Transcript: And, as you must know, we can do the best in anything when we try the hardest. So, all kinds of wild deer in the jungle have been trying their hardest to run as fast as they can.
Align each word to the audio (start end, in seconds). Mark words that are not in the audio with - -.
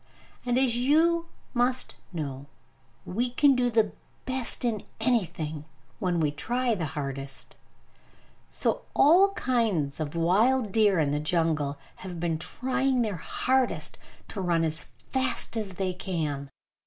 And, 0.47 0.57
as 0.57 0.75
you 0.75 1.27
must 1.53 1.95
know, 2.11 2.47
we 3.05 3.29
can 3.29 3.53
do 3.53 3.69
the 3.69 3.91
best 4.25 4.65
in 4.65 4.83
anything 4.99 5.65
when 5.99 6.19
we 6.19 6.31
try 6.31 6.73
the 6.73 6.87
hardest. 6.97 7.55
So, 8.49 8.81
all 8.95 9.29
kinds 9.33 9.99
of 9.99 10.15
wild 10.15 10.71
deer 10.71 10.97
in 10.97 11.11
the 11.11 11.19
jungle 11.19 11.77
have 11.97 12.19
been 12.19 12.39
trying 12.39 13.03
their 13.03 13.17
hardest 13.17 13.99
to 14.29 14.41
run 14.41 14.63
as 14.63 14.85
fast 15.11 15.55
as 15.55 15.75
they 15.75 15.93
can. 15.93 16.49